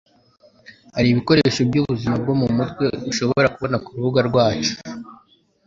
[0.95, 4.73] hari ibikoresho byubuzima bwo mumutwe ushobora kubona kurubuga rwacu.